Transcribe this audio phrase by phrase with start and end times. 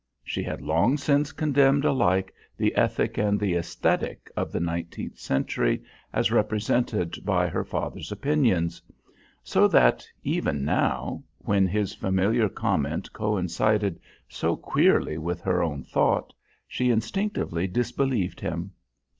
[0.23, 5.83] She had long since condemned alike the ethic and the aesthetic of the nineteenth century
[6.11, 8.81] as represented by her father's opinions;
[9.43, 16.33] so, that, even now, when his familiar comment coincided so queerly with her own thought,
[16.67, 18.71] she instinctively disbelieved him.